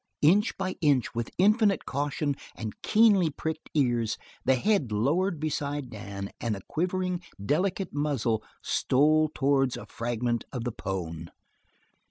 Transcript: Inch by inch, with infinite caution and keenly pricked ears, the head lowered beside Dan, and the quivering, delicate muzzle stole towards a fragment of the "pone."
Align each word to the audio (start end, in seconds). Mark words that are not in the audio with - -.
Inch 0.23 0.57
by 0.57 0.75
inch, 0.81 1.13
with 1.13 1.29
infinite 1.37 1.85
caution 1.85 2.35
and 2.55 2.73
keenly 2.81 3.29
pricked 3.29 3.69
ears, 3.75 4.17
the 4.43 4.55
head 4.55 4.91
lowered 4.91 5.39
beside 5.39 5.91
Dan, 5.91 6.31
and 6.39 6.55
the 6.55 6.63
quivering, 6.67 7.21
delicate 7.45 7.93
muzzle 7.93 8.43
stole 8.63 9.29
towards 9.35 9.77
a 9.77 9.85
fragment 9.85 10.43
of 10.51 10.63
the 10.63 10.71
"pone." 10.71 11.29